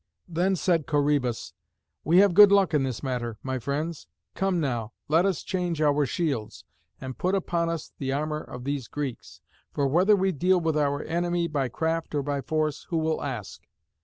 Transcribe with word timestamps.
Then 0.27 0.55
said 0.55 0.87
Corœbus, 0.87 1.53
"We 2.03 2.17
have 2.21 2.33
good 2.33 2.51
luck 2.51 2.73
in 2.73 2.81
this 2.81 3.03
matter, 3.03 3.37
my 3.43 3.59
friends. 3.59 4.07
Come 4.33 4.59
now, 4.59 4.93
let 5.07 5.27
us 5.27 5.43
change 5.43 5.79
our 5.79 6.07
shields, 6.07 6.65
and 6.99 7.19
put 7.19 7.35
upon 7.35 7.69
us 7.69 7.93
the 7.99 8.11
armour 8.11 8.41
of 8.41 8.63
these 8.63 8.87
Greeks. 8.87 9.41
For 9.75 9.85
whether 9.85 10.15
we 10.15 10.31
deal 10.31 10.59
with 10.59 10.75
our 10.75 11.03
enemy 11.03 11.47
by 11.47 11.69
craft 11.69 12.15
or 12.15 12.23
by 12.23 12.41
force, 12.41 12.85
who 12.89 12.97
will 12.97 13.21
ask?" 13.21 13.61